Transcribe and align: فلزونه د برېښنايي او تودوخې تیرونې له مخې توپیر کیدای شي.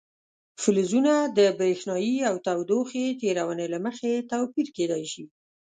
فلزونه 0.61 1.13
د 1.37 1.39
برېښنايي 1.59 2.17
او 2.29 2.35
تودوخې 2.45 3.05
تیرونې 3.21 3.67
له 3.73 3.79
مخې 3.85 4.11
توپیر 4.31 4.67
کیدای 4.77 5.03
شي. 5.13 5.25